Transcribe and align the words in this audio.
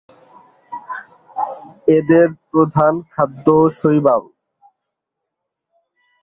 এদের 1.95 2.27
প্রধান 2.49 2.93
খাদ্য 3.13 3.47
শৈবাল। 3.79 4.23